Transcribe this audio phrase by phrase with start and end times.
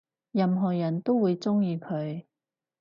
[0.31, 2.25] 任何人都會鍾意佢